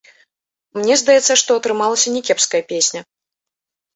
[0.79, 3.01] Мне здаецца, што атрымалася някепская песня.